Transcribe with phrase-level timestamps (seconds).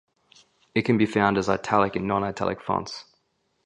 [0.73, 3.05] It can be found as italic in non-italic fonts.